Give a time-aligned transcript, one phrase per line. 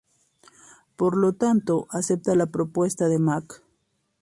[0.95, 3.61] Por lo tanto, acepta la propuesta de Mac.